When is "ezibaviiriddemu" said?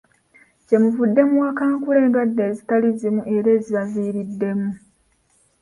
3.57-4.69